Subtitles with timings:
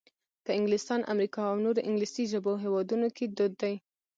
[0.45, 3.75] په انګلستان، امریکا او نورو انګلیسي ژبو هېوادونو کې دود دی.